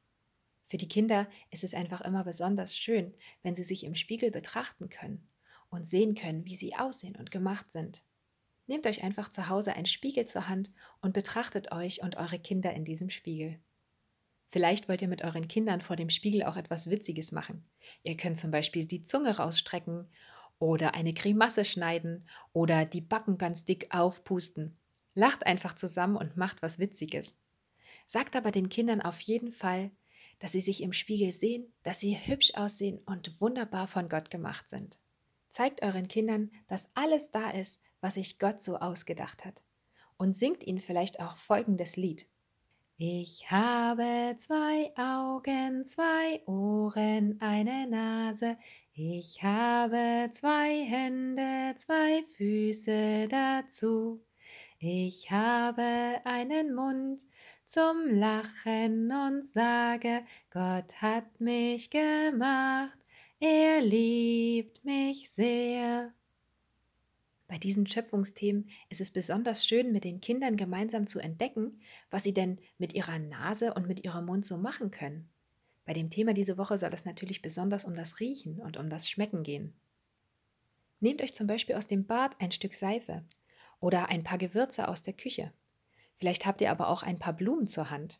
Für 0.65 0.77
die 0.77 0.87
Kinder 0.87 1.29
ist 1.51 1.63
es 1.63 1.73
einfach 1.73 2.01
immer 2.01 2.23
besonders 2.23 2.77
schön, 2.77 3.13
wenn 3.43 3.55
sie 3.55 3.63
sich 3.63 3.83
im 3.83 3.95
Spiegel 3.95 4.31
betrachten 4.31 4.89
können 4.89 5.27
und 5.69 5.85
sehen 5.85 6.15
können, 6.15 6.45
wie 6.45 6.55
sie 6.55 6.75
aussehen 6.75 7.15
und 7.15 7.31
gemacht 7.31 7.71
sind. 7.71 8.03
Nehmt 8.67 8.87
euch 8.87 9.03
einfach 9.03 9.29
zu 9.29 9.47
Hause 9.47 9.73
einen 9.73 9.85
Spiegel 9.85 10.25
zur 10.25 10.47
Hand 10.47 10.71
und 11.01 11.13
betrachtet 11.13 11.71
euch 11.71 12.01
und 12.01 12.17
eure 12.17 12.39
Kinder 12.39 12.73
in 12.73 12.83
diesem 12.83 13.11
Spiegel. 13.11 13.59
Vielleicht 14.47 14.89
wollt 14.89 15.01
ihr 15.01 15.07
mit 15.07 15.23
euren 15.23 15.47
Kindern 15.47 15.81
vor 15.81 15.95
dem 15.95 16.09
Spiegel 16.09 16.43
auch 16.43 16.55
etwas 16.55 16.89
Witziges 16.89 17.31
machen. 17.31 17.67
Ihr 18.03 18.17
könnt 18.17 18.37
zum 18.37 18.51
Beispiel 18.51 18.85
die 18.85 19.03
Zunge 19.03 19.37
rausstrecken 19.37 20.07
oder 20.59 20.95
eine 20.95 21.13
Grimasse 21.13 21.65
schneiden 21.65 22.27
oder 22.53 22.85
die 22.85 23.01
Backen 23.01 23.37
ganz 23.37 23.65
dick 23.65 23.93
aufpusten. 23.93 24.77
Lacht 25.13 25.45
einfach 25.45 25.75
zusammen 25.75 26.15
und 26.15 26.37
macht 26.37 26.61
was 26.61 26.79
Witziges. 26.79 27.37
Sagt 28.07 28.35
aber 28.35 28.51
den 28.51 28.69
Kindern 28.69 29.01
auf 29.01 29.19
jeden 29.21 29.51
Fall, 29.51 29.91
dass 30.39 30.51
sie 30.51 30.61
sich 30.61 30.81
im 30.81 30.93
Spiegel 30.93 31.31
sehen, 31.31 31.73
dass 31.83 31.99
sie 31.99 32.15
hübsch 32.15 32.53
aussehen 32.55 32.99
und 33.05 33.39
wunderbar 33.39 33.87
von 33.87 34.09
Gott 34.09 34.29
gemacht 34.29 34.69
sind. 34.69 34.99
Zeigt 35.49 35.83
euren 35.83 36.07
Kindern, 36.07 36.51
dass 36.67 36.89
alles 36.95 37.31
da 37.31 37.51
ist, 37.51 37.81
was 38.01 38.15
sich 38.15 38.37
Gott 38.37 38.61
so 38.61 38.77
ausgedacht 38.77 39.45
hat. 39.45 39.61
Und 40.17 40.35
singt 40.35 40.65
ihnen 40.65 40.79
vielleicht 40.79 41.19
auch 41.19 41.37
folgendes 41.37 41.95
Lied. 41.95 42.27
Ich 42.97 43.51
habe 43.51 44.35
zwei 44.37 44.93
Augen, 44.95 45.85
zwei 45.85 46.41
Ohren, 46.45 47.41
eine 47.41 47.87
Nase. 47.87 48.57
Ich 48.93 49.43
habe 49.43 50.29
zwei 50.31 50.85
Hände, 50.85 51.75
zwei 51.77 52.23
Füße 52.37 53.27
dazu. 53.27 54.23
Ich 54.79 55.29
habe 55.31 56.21
einen 56.23 56.73
Mund 56.73 57.25
zum 57.65 58.07
Lachen 58.07 59.11
und 59.11 59.47
sage, 59.47 60.23
Gott 60.51 61.01
hat 61.01 61.39
mich 61.39 61.89
gemacht, 61.89 62.97
er 63.39 63.81
liebt 63.81 64.83
mich 64.85 65.29
sehr. 65.29 66.13
Bei 67.47 67.57
diesen 67.57 67.85
Schöpfungsthemen 67.85 68.69
ist 68.89 69.01
es 69.01 69.11
besonders 69.11 69.65
schön, 69.65 69.91
mit 69.91 70.03
den 70.03 70.19
Kindern 70.19 70.57
gemeinsam 70.57 71.05
zu 71.05 71.19
entdecken, 71.19 71.79
was 72.09 72.23
sie 72.23 72.33
denn 72.33 72.59
mit 72.77 72.93
ihrer 72.93 73.19
Nase 73.19 73.73
und 73.73 73.87
mit 73.87 74.03
ihrem 74.03 74.25
Mund 74.25 74.45
so 74.45 74.57
machen 74.57 74.89
können. 74.89 75.29
Bei 75.85 75.93
dem 75.93 76.09
Thema 76.09 76.33
diese 76.33 76.57
Woche 76.57 76.77
soll 76.77 76.91
es 76.93 77.05
natürlich 77.05 77.43
besonders 77.43 77.85
um 77.85 77.93
das 77.93 78.19
Riechen 78.19 78.59
und 78.59 78.77
um 78.77 78.89
das 78.89 79.09
Schmecken 79.09 79.43
gehen. 79.43 79.73
Nehmt 80.99 81.21
euch 81.21 81.35
zum 81.35 81.45
Beispiel 81.45 81.75
aus 81.75 81.85
dem 81.85 82.07
Bad 82.07 82.39
ein 82.41 82.51
Stück 82.51 82.73
Seife 82.73 83.23
oder 83.79 84.09
ein 84.09 84.23
paar 84.23 84.39
Gewürze 84.39 84.87
aus 84.87 85.03
der 85.03 85.13
Küche. 85.13 85.53
Vielleicht 86.15 86.45
habt 86.45 86.61
ihr 86.61 86.71
aber 86.71 86.89
auch 86.89 87.03
ein 87.03 87.19
paar 87.19 87.33
Blumen 87.33 87.67
zur 87.67 87.89
Hand. 87.89 88.19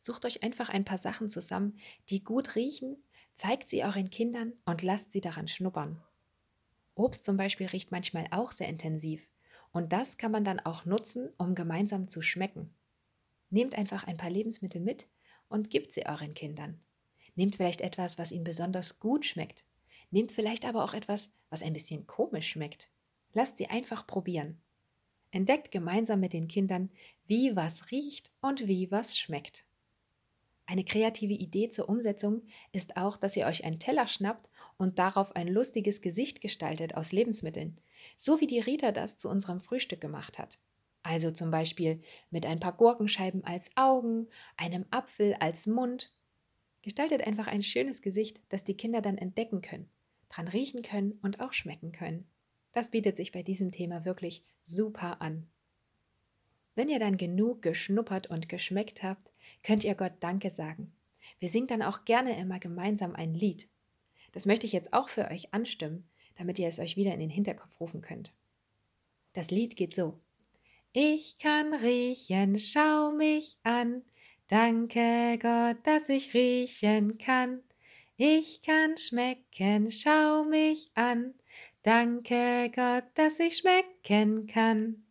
Sucht 0.00 0.24
euch 0.24 0.42
einfach 0.42 0.68
ein 0.68 0.84
paar 0.84 0.98
Sachen 0.98 1.28
zusammen, 1.28 1.78
die 2.10 2.22
gut 2.22 2.56
riechen, 2.56 2.96
zeigt 3.34 3.68
sie 3.68 3.84
euren 3.84 4.10
Kindern 4.10 4.52
und 4.64 4.82
lasst 4.82 5.12
sie 5.12 5.20
daran 5.20 5.48
schnuppern. 5.48 6.00
Obst 6.94 7.24
zum 7.24 7.36
Beispiel 7.36 7.66
riecht 7.66 7.90
manchmal 7.90 8.26
auch 8.30 8.52
sehr 8.52 8.68
intensiv 8.68 9.28
und 9.72 9.92
das 9.92 10.18
kann 10.18 10.30
man 10.30 10.44
dann 10.44 10.60
auch 10.60 10.84
nutzen, 10.84 11.30
um 11.36 11.56
gemeinsam 11.56 12.06
zu 12.06 12.22
schmecken. 12.22 12.72
Nehmt 13.50 13.76
einfach 13.76 14.04
ein 14.06 14.16
paar 14.16 14.30
Lebensmittel 14.30 14.80
mit 14.80 15.08
und 15.48 15.70
gebt 15.70 15.92
sie 15.92 16.06
euren 16.06 16.34
Kindern. 16.34 16.80
Nehmt 17.34 17.56
vielleicht 17.56 17.80
etwas, 17.80 18.16
was 18.16 18.30
ihnen 18.30 18.44
besonders 18.44 19.00
gut 19.00 19.26
schmeckt. 19.26 19.64
Nehmt 20.12 20.30
vielleicht 20.30 20.64
aber 20.64 20.84
auch 20.84 20.94
etwas, 20.94 21.30
was 21.50 21.62
ein 21.62 21.72
bisschen 21.72 22.06
komisch 22.06 22.50
schmeckt. 22.50 22.88
Lasst 23.32 23.56
sie 23.56 23.66
einfach 23.66 24.06
probieren. 24.06 24.60
Entdeckt 25.34 25.72
gemeinsam 25.72 26.20
mit 26.20 26.32
den 26.32 26.46
Kindern, 26.46 26.90
wie 27.26 27.56
was 27.56 27.90
riecht 27.90 28.30
und 28.40 28.68
wie 28.68 28.92
was 28.92 29.18
schmeckt. 29.18 29.64
Eine 30.64 30.84
kreative 30.84 31.32
Idee 31.32 31.70
zur 31.70 31.88
Umsetzung 31.88 32.42
ist 32.70 32.96
auch, 32.96 33.16
dass 33.16 33.36
ihr 33.36 33.46
euch 33.46 33.64
einen 33.64 33.80
Teller 33.80 34.06
schnappt 34.06 34.48
und 34.76 35.00
darauf 35.00 35.34
ein 35.34 35.48
lustiges 35.48 36.00
Gesicht 36.00 36.40
gestaltet 36.40 36.94
aus 36.94 37.10
Lebensmitteln, 37.10 37.80
so 38.16 38.40
wie 38.40 38.46
die 38.46 38.60
Rita 38.60 38.92
das 38.92 39.18
zu 39.18 39.28
unserem 39.28 39.60
Frühstück 39.60 40.00
gemacht 40.00 40.38
hat. 40.38 40.60
Also 41.02 41.32
zum 41.32 41.50
Beispiel 41.50 42.00
mit 42.30 42.46
ein 42.46 42.60
paar 42.60 42.76
Gurkenscheiben 42.76 43.42
als 43.42 43.72
Augen, 43.76 44.28
einem 44.56 44.86
Apfel 44.92 45.34
als 45.40 45.66
Mund. 45.66 46.12
Gestaltet 46.82 47.26
einfach 47.26 47.48
ein 47.48 47.64
schönes 47.64 48.02
Gesicht, 48.02 48.40
das 48.50 48.62
die 48.62 48.76
Kinder 48.76 49.02
dann 49.02 49.18
entdecken 49.18 49.62
können, 49.62 49.90
dran 50.28 50.46
riechen 50.46 50.82
können 50.82 51.18
und 51.22 51.40
auch 51.40 51.52
schmecken 51.52 51.90
können. 51.90 52.24
Das 52.74 52.90
bietet 52.90 53.16
sich 53.16 53.32
bei 53.32 53.42
diesem 53.42 53.70
Thema 53.70 54.04
wirklich 54.04 54.44
super 54.64 55.22
an. 55.22 55.46
Wenn 56.74 56.88
ihr 56.88 56.98
dann 56.98 57.16
genug 57.16 57.62
geschnuppert 57.62 58.26
und 58.26 58.48
geschmeckt 58.48 59.02
habt, 59.02 59.32
könnt 59.62 59.84
ihr 59.84 59.94
Gott 59.94 60.14
Danke 60.20 60.50
sagen. 60.50 60.92
Wir 61.38 61.48
singen 61.48 61.68
dann 61.68 61.82
auch 61.82 62.04
gerne 62.04 62.38
immer 62.38 62.58
gemeinsam 62.58 63.14
ein 63.14 63.32
Lied. 63.32 63.68
Das 64.32 64.44
möchte 64.44 64.66
ich 64.66 64.72
jetzt 64.72 64.92
auch 64.92 65.08
für 65.08 65.30
euch 65.30 65.54
anstimmen, 65.54 66.08
damit 66.36 66.58
ihr 66.58 66.68
es 66.68 66.80
euch 66.80 66.96
wieder 66.96 67.14
in 67.14 67.20
den 67.20 67.30
Hinterkopf 67.30 67.80
rufen 67.80 68.00
könnt. 68.00 68.32
Das 69.32 69.52
Lied 69.52 69.76
geht 69.76 69.94
so. 69.94 70.18
Ich 70.92 71.38
kann 71.38 71.74
riechen, 71.74 72.58
schau 72.58 73.12
mich 73.12 73.56
an. 73.62 74.02
Danke 74.48 75.38
Gott, 75.40 75.78
dass 75.84 76.08
ich 76.08 76.34
riechen 76.34 77.18
kann. 77.18 77.62
Ich 78.16 78.62
kann 78.62 78.98
schmecken, 78.98 79.90
schau 79.90 80.44
mich 80.44 80.90
an. 80.94 81.34
Danke 81.84 82.70
Gott, 82.74 83.04
dass 83.12 83.38
ich 83.38 83.58
schmecken 83.58 84.46
kann. 84.46 85.04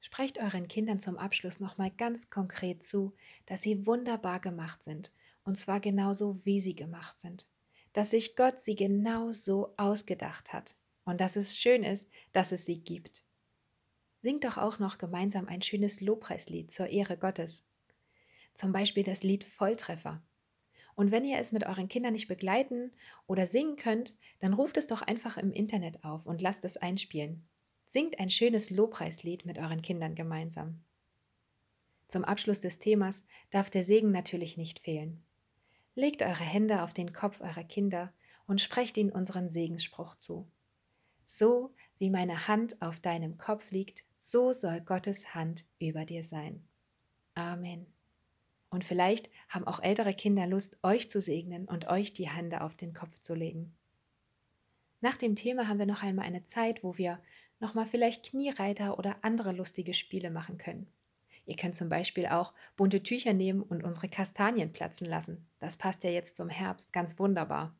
Sprecht 0.00 0.38
euren 0.38 0.66
Kindern 0.66 0.98
zum 0.98 1.18
Abschluss 1.18 1.60
nochmal 1.60 1.90
ganz 1.90 2.30
konkret 2.30 2.82
zu, 2.82 3.14
dass 3.44 3.60
sie 3.60 3.86
wunderbar 3.86 4.40
gemacht 4.40 4.82
sind, 4.82 5.12
und 5.44 5.58
zwar 5.58 5.80
genauso, 5.80 6.42
wie 6.46 6.62
sie 6.62 6.74
gemacht 6.74 7.20
sind. 7.20 7.44
Dass 7.92 8.12
sich 8.12 8.34
Gott 8.34 8.60
sie 8.60 8.76
genau 8.76 9.30
so 9.30 9.74
ausgedacht 9.76 10.54
hat 10.54 10.74
und 11.04 11.20
dass 11.20 11.36
es 11.36 11.58
schön 11.58 11.84
ist, 11.84 12.08
dass 12.32 12.50
es 12.50 12.64
sie 12.64 12.80
gibt. 12.82 13.22
Singt 14.22 14.44
doch 14.44 14.56
auch 14.56 14.78
noch 14.78 14.96
gemeinsam 14.96 15.48
ein 15.48 15.60
schönes 15.60 16.00
Lobpreislied 16.00 16.72
zur 16.72 16.86
Ehre 16.86 17.18
Gottes. 17.18 17.62
Zum 18.54 18.72
Beispiel 18.72 19.04
das 19.04 19.22
Lied 19.22 19.44
Volltreffer. 19.44 20.22
Und 20.96 21.10
wenn 21.10 21.24
ihr 21.24 21.38
es 21.38 21.52
mit 21.52 21.64
euren 21.64 21.88
Kindern 21.88 22.14
nicht 22.14 22.26
begleiten 22.26 22.90
oder 23.26 23.46
singen 23.46 23.76
könnt, 23.76 24.14
dann 24.40 24.54
ruft 24.54 24.78
es 24.78 24.86
doch 24.86 25.02
einfach 25.02 25.36
im 25.36 25.52
Internet 25.52 26.02
auf 26.02 26.26
und 26.26 26.40
lasst 26.40 26.64
es 26.64 26.78
einspielen. 26.78 27.46
Singt 27.84 28.18
ein 28.18 28.30
schönes 28.30 28.70
Lobpreislied 28.70 29.44
mit 29.44 29.58
euren 29.58 29.82
Kindern 29.82 30.14
gemeinsam. 30.14 30.82
Zum 32.08 32.24
Abschluss 32.24 32.60
des 32.60 32.78
Themas 32.78 33.26
darf 33.50 33.68
der 33.68 33.84
Segen 33.84 34.10
natürlich 34.10 34.56
nicht 34.56 34.80
fehlen. 34.80 35.22
Legt 35.94 36.22
eure 36.22 36.44
Hände 36.44 36.82
auf 36.82 36.92
den 36.92 37.12
Kopf 37.12 37.40
eurer 37.40 37.64
Kinder 37.64 38.12
und 38.46 38.60
sprecht 38.60 38.96
ihnen 38.96 39.12
unseren 39.12 39.48
Segensspruch 39.48 40.16
zu. 40.16 40.50
So 41.26 41.74
wie 41.98 42.10
meine 42.10 42.48
Hand 42.48 42.80
auf 42.80 43.00
deinem 43.00 43.36
Kopf 43.36 43.70
liegt, 43.70 44.04
so 44.18 44.52
soll 44.52 44.80
Gottes 44.80 45.34
Hand 45.34 45.64
über 45.78 46.04
dir 46.04 46.22
sein. 46.22 46.66
Amen. 47.34 47.95
Und 48.68 48.84
vielleicht 48.84 49.30
haben 49.48 49.66
auch 49.66 49.82
ältere 49.82 50.14
Kinder 50.14 50.46
Lust, 50.46 50.78
euch 50.82 51.08
zu 51.08 51.20
segnen 51.20 51.66
und 51.66 51.88
euch 51.88 52.12
die 52.12 52.28
Hände 52.28 52.60
auf 52.60 52.74
den 52.74 52.92
Kopf 52.92 53.18
zu 53.20 53.34
legen. 53.34 53.74
Nach 55.00 55.16
dem 55.16 55.36
Thema 55.36 55.68
haben 55.68 55.78
wir 55.78 55.86
noch 55.86 56.02
einmal 56.02 56.26
eine 56.26 56.44
Zeit, 56.44 56.82
wo 56.82 56.98
wir 56.98 57.20
nochmal 57.60 57.86
vielleicht 57.86 58.26
Kniereiter 58.26 58.98
oder 58.98 59.16
andere 59.22 59.52
lustige 59.52 59.94
Spiele 59.94 60.30
machen 60.30 60.58
können. 60.58 60.88
Ihr 61.44 61.54
könnt 61.54 61.76
zum 61.76 61.88
Beispiel 61.88 62.26
auch 62.26 62.52
bunte 62.76 63.02
Tücher 63.02 63.32
nehmen 63.32 63.62
und 63.62 63.84
unsere 63.84 64.08
Kastanien 64.08 64.72
platzen 64.72 65.06
lassen. 65.06 65.46
Das 65.60 65.76
passt 65.76 66.02
ja 66.02 66.10
jetzt 66.10 66.36
zum 66.36 66.48
Herbst 66.48 66.92
ganz 66.92 67.18
wunderbar. 67.18 67.74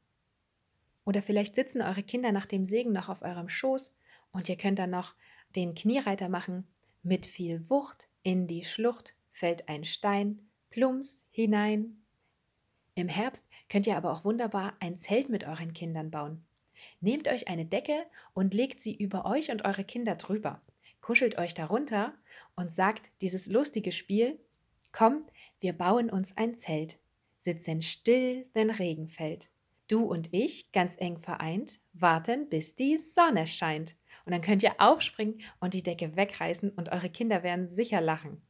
Oder 1.04 1.20
vielleicht 1.20 1.56
sitzen 1.56 1.82
eure 1.82 2.02
Kinder 2.02 2.32
nach 2.32 2.46
dem 2.46 2.64
Segen 2.64 2.92
noch 2.92 3.08
auf 3.08 3.22
eurem 3.22 3.48
Schoß 3.48 3.92
und 4.30 4.48
ihr 4.48 4.56
könnt 4.56 4.78
dann 4.78 4.90
noch 4.90 5.14
den 5.56 5.74
Kniereiter 5.74 6.28
machen. 6.28 6.66
Mit 7.02 7.26
viel 7.26 7.68
Wucht 7.68 8.08
in 8.22 8.46
die 8.46 8.64
Schlucht 8.64 9.14
fällt 9.30 9.68
ein 9.68 9.84
Stein, 9.84 10.45
plumps 10.76 11.25
hinein. 11.30 12.02
Im 12.95 13.09
Herbst 13.09 13.49
könnt 13.71 13.87
ihr 13.87 13.97
aber 13.97 14.12
auch 14.12 14.26
wunderbar 14.26 14.76
ein 14.78 14.99
Zelt 14.99 15.30
mit 15.30 15.45
euren 15.45 15.73
Kindern 15.73 16.11
bauen. 16.11 16.45
Nehmt 17.00 17.28
euch 17.28 17.49
eine 17.49 17.64
Decke 17.64 18.04
und 18.35 18.52
legt 18.52 18.78
sie 18.80 18.95
über 18.95 19.25
euch 19.25 19.50
und 19.50 19.64
eure 19.64 19.85
Kinder 19.85 20.16
drüber. 20.16 20.61
Kuschelt 21.00 21.38
euch 21.38 21.54
darunter 21.54 22.12
und 22.56 22.71
sagt 22.71 23.11
dieses 23.23 23.47
lustige 23.47 23.90
Spiel: 23.90 24.38
Komm, 24.92 25.25
wir 25.61 25.73
bauen 25.73 26.11
uns 26.11 26.37
ein 26.37 26.59
Zelt, 26.59 26.99
sitzen 27.38 27.80
still, 27.80 28.47
wenn 28.52 28.68
Regen 28.68 29.09
fällt. 29.09 29.49
Du 29.88 30.04
und 30.04 30.28
ich, 30.35 30.73
ganz 30.73 30.97
eng 31.00 31.16
vereint, 31.16 31.80
warten, 31.95 32.50
bis 32.50 32.76
die 32.76 32.99
Sonne 32.99 33.47
scheint. 33.47 33.97
Und 34.26 34.33
dann 34.33 34.42
könnt 34.42 34.62
ihr 34.62 34.75
aufspringen 34.76 35.40
und 35.59 35.73
die 35.73 35.83
Decke 35.83 36.16
wegreißen 36.16 36.68
und 36.68 36.90
eure 36.90 37.09
Kinder 37.09 37.42
werden 37.42 37.66
sicher 37.66 38.02
lachen. 38.02 38.42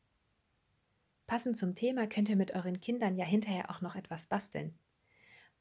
Passend 1.27 1.59
zum 1.59 1.75
Thema 1.75 2.07
könnt 2.07 2.29
ihr 2.29 2.37
mit 2.37 2.55
euren 2.55 2.81
Kindern 2.81 3.17
ja 3.17 3.25
hinterher 3.25 3.71
auch 3.71 3.81
noch 3.81 3.97
etwas 3.97 4.27
basteln. 4.27 4.79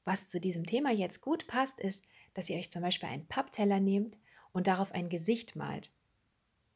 Was 0.04 0.28
zu 0.28 0.40
diesem 0.40 0.66
Thema 0.66 0.92
jetzt 0.92 1.22
gut 1.22 1.48
passt, 1.48 1.80
ist, 1.80 2.06
dass 2.36 2.50
ihr 2.50 2.58
euch 2.58 2.70
zum 2.70 2.84
Beispiel 2.84 3.10
einen 3.10 3.28
Pappteller 3.28 3.80
nehmt 3.80 4.20
und 4.52 4.68
darauf 4.68 4.92
ein 4.92 5.10
Gesicht 5.10 5.56
malt. 5.56 5.92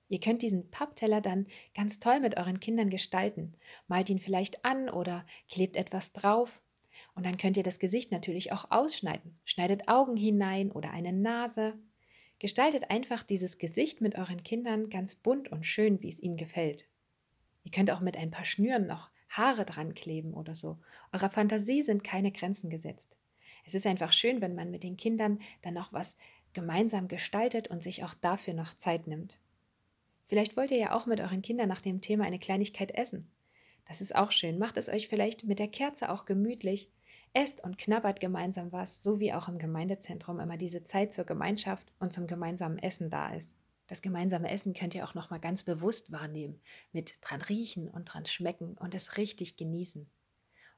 Ihr 0.07 0.19
könnt 0.19 0.41
diesen 0.41 0.71
Pappteller 0.71 1.21
dann 1.21 1.45
ganz 1.75 1.99
toll 1.99 2.19
mit 2.19 2.37
euren 2.37 2.59
Kindern 2.59 2.89
gestalten. 2.89 3.53
Malt 3.87 4.09
ihn 4.09 4.17
vielleicht 4.17 4.65
an 4.65 4.89
oder 4.89 5.23
klebt 5.47 5.75
etwas 5.75 6.11
drauf. 6.11 6.59
Und 7.13 7.27
dann 7.27 7.37
könnt 7.37 7.57
ihr 7.57 7.63
das 7.63 7.77
Gesicht 7.77 8.11
natürlich 8.11 8.51
auch 8.51 8.71
ausschneiden. 8.71 9.37
Schneidet 9.45 9.87
Augen 9.87 10.17
hinein 10.17 10.71
oder 10.71 10.89
eine 10.89 11.13
Nase. 11.13 11.77
Gestaltet 12.39 12.89
einfach 12.89 13.21
dieses 13.21 13.59
Gesicht 13.59 14.01
mit 14.01 14.15
euren 14.15 14.41
Kindern 14.41 14.89
ganz 14.89 15.13
bunt 15.13 15.51
und 15.51 15.67
schön, 15.67 16.01
wie 16.01 16.09
es 16.09 16.19
ihnen 16.19 16.37
gefällt. 16.37 16.88
Ihr 17.69 17.77
könnt 17.77 17.91
auch 17.91 17.99
mit 17.99 18.17
ein 18.17 18.31
paar 18.31 18.45
Schnüren 18.45 18.87
noch 18.87 19.11
Haare 19.29 19.63
dran 19.63 19.93
kleben 19.93 20.33
oder 20.33 20.55
so. 20.55 20.79
Eurer 21.13 21.29
Fantasie 21.29 21.83
sind 21.83 22.03
keine 22.03 22.31
Grenzen 22.31 22.71
gesetzt. 22.71 23.15
Es 23.63 23.75
ist 23.75 23.85
einfach 23.85 24.11
schön, 24.11 24.41
wenn 24.41 24.55
man 24.55 24.71
mit 24.71 24.81
den 24.81 24.97
Kindern 24.97 25.37
dann 25.61 25.75
noch 25.75 25.93
was 25.93 26.17
gemeinsam 26.53 27.07
gestaltet 27.07 27.67
und 27.67 27.83
sich 27.83 28.03
auch 28.03 28.15
dafür 28.15 28.55
noch 28.55 28.73
Zeit 28.73 29.05
nimmt. 29.05 29.37
Vielleicht 30.25 30.57
wollt 30.57 30.71
ihr 30.71 30.79
ja 30.79 30.95
auch 30.95 31.05
mit 31.05 31.21
euren 31.21 31.43
Kindern 31.43 31.69
nach 31.69 31.81
dem 31.81 32.01
Thema 32.01 32.23
eine 32.23 32.39
Kleinigkeit 32.39 32.89
essen. 32.89 33.29
Das 33.87 34.01
ist 34.01 34.15
auch 34.15 34.31
schön. 34.31 34.57
Macht 34.57 34.77
es 34.77 34.89
euch 34.89 35.07
vielleicht 35.07 35.43
mit 35.43 35.59
der 35.59 35.67
Kerze 35.67 36.09
auch 36.09 36.25
gemütlich. 36.25 36.89
Esst 37.33 37.63
und 37.63 37.77
knabbert 37.77 38.19
gemeinsam 38.19 38.71
was, 38.71 39.03
so 39.03 39.19
wie 39.19 39.31
auch 39.31 39.47
im 39.47 39.59
Gemeindezentrum 39.59 40.39
immer 40.39 40.57
diese 40.57 40.83
Zeit 40.83 41.13
zur 41.13 41.25
Gemeinschaft 41.25 41.85
und 41.99 42.13
zum 42.13 42.25
gemeinsamen 42.25 42.79
Essen 42.79 43.11
da 43.11 43.31
ist. 43.31 43.53
Das 43.89 44.03
gemeinsame 44.03 44.51
Essen 44.51 44.73
könnt 44.75 44.93
ihr 44.93 45.03
auch 45.03 45.15
noch 45.15 45.31
mal 45.31 45.39
ganz 45.39 45.63
bewusst 45.63 46.11
wahrnehmen, 46.11 46.61
mit 46.91 47.15
dran 47.21 47.41
riechen 47.41 47.89
und 47.89 48.05
dran 48.05 48.27
schmecken 48.27 48.77
und 48.77 48.93
es 48.93 49.17
richtig 49.17 49.57
genießen. 49.57 50.07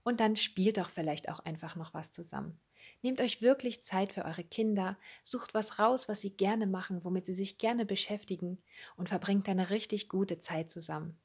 Und 0.03 0.21
dann 0.21 0.37
spielt 0.37 0.77
doch 0.77 0.89
vielleicht 0.89 1.27
auch 1.27 1.39
einfach 1.39 1.75
noch 1.75 1.93
was 1.93 2.13
zusammen. 2.13 2.61
Nehmt 3.01 3.19
euch 3.19 3.41
wirklich 3.41 3.83
Zeit 3.83 4.13
für 4.13 4.23
eure 4.23 4.45
Kinder, 4.45 4.97
sucht 5.25 5.53
was 5.53 5.77
raus, 5.77 6.07
was 6.07 6.21
sie 6.21 6.37
gerne 6.37 6.67
machen, 6.67 7.03
womit 7.03 7.25
sie 7.25 7.33
sich 7.33 7.57
gerne 7.57 7.85
beschäftigen 7.85 8.63
und 8.95 9.09
verbringt 9.09 9.49
eine 9.49 9.71
richtig 9.71 10.07
gute 10.07 10.39
Zeit 10.39 10.69
zusammen. 10.69 11.19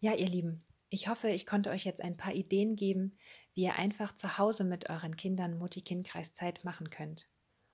Ja, 0.00 0.14
ihr 0.14 0.28
Lieben, 0.28 0.64
ich 0.88 1.06
hoffe, 1.06 1.28
ich 1.28 1.46
konnte 1.46 1.70
euch 1.70 1.84
jetzt 1.84 2.02
ein 2.02 2.16
paar 2.16 2.34
Ideen 2.34 2.74
geben, 2.74 3.16
wie 3.54 3.62
ihr 3.62 3.76
einfach 3.76 4.16
zu 4.16 4.36
Hause 4.36 4.64
mit 4.64 4.90
euren 4.90 5.16
Kindern 5.16 5.56
Mutti-Kind-Kreis-Zeit 5.58 6.64
machen 6.64 6.90
könnt. 6.90 7.28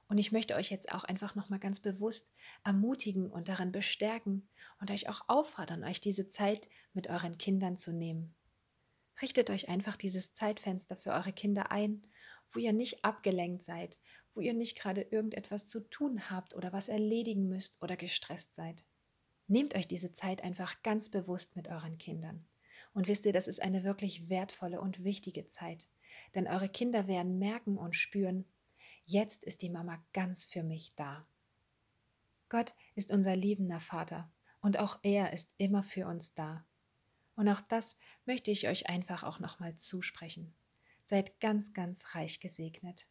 Und 0.08 0.18
ich 0.18 0.30
möchte 0.30 0.54
euch 0.54 0.70
jetzt 0.70 0.92
auch 0.92 1.04
einfach 1.04 1.34
nochmal 1.34 1.58
ganz 1.58 1.80
bewusst 1.80 2.32
ermutigen 2.64 3.30
und 3.30 3.48
darin 3.48 3.72
bestärken 3.72 4.48
und 4.80 4.90
euch 4.90 5.08
auch 5.08 5.22
auffordern, 5.28 5.84
euch 5.84 6.00
diese 6.00 6.28
Zeit 6.28 6.68
mit 6.92 7.08
euren 7.08 7.38
Kindern 7.38 7.76
zu 7.76 7.92
nehmen. 7.92 8.34
Richtet 9.20 9.50
euch 9.50 9.68
einfach 9.68 9.96
dieses 9.96 10.32
Zeitfenster 10.34 10.96
für 10.96 11.10
eure 11.10 11.32
Kinder 11.32 11.72
ein, 11.72 12.06
wo 12.50 12.60
ihr 12.60 12.72
nicht 12.72 13.04
abgelenkt 13.04 13.62
seid, 13.62 13.98
wo 14.32 14.40
ihr 14.40 14.54
nicht 14.54 14.78
gerade 14.78 15.02
irgendetwas 15.02 15.68
zu 15.68 15.80
tun 15.80 16.30
habt 16.30 16.54
oder 16.54 16.72
was 16.72 16.88
erledigen 16.88 17.48
müsst 17.48 17.82
oder 17.82 17.96
gestresst 17.96 18.54
seid. 18.54 18.84
Nehmt 19.48 19.74
euch 19.74 19.88
diese 19.88 20.12
Zeit 20.12 20.44
einfach 20.44 20.82
ganz 20.82 21.08
bewusst 21.08 21.56
mit 21.56 21.68
euren 21.68 21.98
Kindern. 21.98 22.46
Und 22.92 23.08
wisst 23.08 23.26
ihr, 23.26 23.32
das 23.32 23.48
ist 23.48 23.62
eine 23.62 23.84
wirklich 23.84 24.28
wertvolle 24.28 24.80
und 24.80 25.02
wichtige 25.02 25.46
Zeit. 25.46 25.86
Denn 26.34 26.46
eure 26.46 26.68
Kinder 26.68 27.08
werden 27.08 27.38
merken 27.38 27.78
und 27.78 27.94
spüren, 27.94 28.44
jetzt 29.06 29.44
ist 29.44 29.62
die 29.62 29.70
Mama 29.70 30.04
ganz 30.12 30.44
für 30.44 30.62
mich 30.62 30.94
da. 30.96 31.26
Gott 32.48 32.74
ist 32.94 33.10
unser 33.10 33.34
liebender 33.34 33.80
Vater 33.80 34.30
und 34.60 34.78
auch 34.78 34.98
er 35.02 35.32
ist 35.32 35.54
immer 35.58 35.82
für 35.82 36.06
uns 36.06 36.34
da. 36.34 36.66
Und 37.34 37.48
auch 37.48 37.60
das 37.60 37.96
möchte 38.24 38.50
ich 38.50 38.68
euch 38.68 38.88
einfach 38.88 39.22
auch 39.22 39.40
nochmal 39.40 39.74
zusprechen. 39.74 40.54
Seid 41.04 41.40
ganz, 41.40 41.72
ganz 41.72 42.14
reich 42.14 42.40
gesegnet. 42.40 43.06